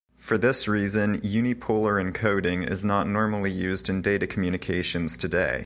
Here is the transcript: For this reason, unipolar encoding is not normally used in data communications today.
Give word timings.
For 0.17 0.35
this 0.39 0.67
reason, 0.67 1.19
unipolar 1.21 2.01
encoding 2.03 2.67
is 2.67 2.83
not 2.83 3.07
normally 3.07 3.51
used 3.51 3.87
in 3.87 4.01
data 4.01 4.25
communications 4.25 5.15
today. 5.15 5.59